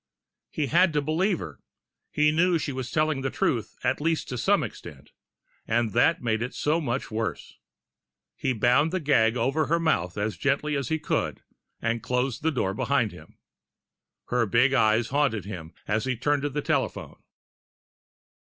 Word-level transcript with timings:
He 0.49 0.65
had 0.65 0.93
to 0.93 1.01
believe 1.03 1.37
her 1.37 1.59
he 2.09 2.31
knew 2.31 2.57
she 2.57 2.71
was 2.71 2.89
telling 2.89 3.21
the 3.21 3.29
truth, 3.29 3.77
at 3.83 4.01
least 4.01 4.27
to 4.29 4.37
some 4.39 4.63
extent. 4.63 5.11
And 5.67 5.91
that 5.91 6.23
made 6.23 6.41
it 6.41 6.47
just 6.53 6.61
so 6.61 6.81
much 6.81 7.11
worse. 7.11 7.59
He 8.35 8.51
bound 8.51 8.91
the 8.91 8.99
gag 8.99 9.37
over 9.37 9.67
her 9.67 9.79
mouth 9.79 10.17
as 10.17 10.37
gently 10.37 10.75
as 10.75 10.89
he 10.89 10.97
could, 10.97 11.43
and 11.83 12.01
closed 12.01 12.41
the 12.41 12.49
door 12.49 12.73
behind 12.73 13.11
him. 13.11 13.37
Her 14.29 14.47
big 14.47 14.73
eyes 14.73 15.09
haunted 15.09 15.45
him 15.45 15.71
as 15.87 16.05
he 16.05 16.17
turned 16.17 16.41
to 16.41 16.49
the 16.49 16.63
telephone. 16.63 17.21